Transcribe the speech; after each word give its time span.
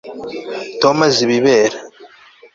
Tom 0.81 0.97
azi 1.07 1.21
ibibera 1.25 1.77